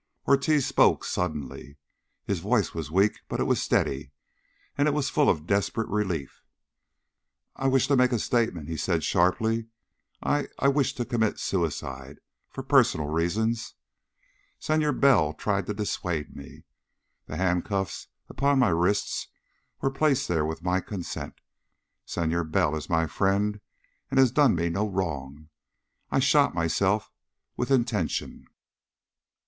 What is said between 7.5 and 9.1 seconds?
"I wish to make a statement," he said